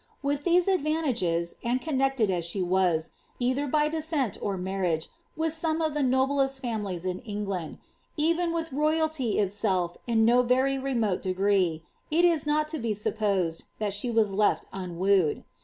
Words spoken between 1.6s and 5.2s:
and connected as she was, either by d scent or marriage,